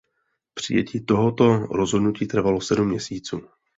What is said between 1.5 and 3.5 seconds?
rozhodnutí trvalo sedm měsíců.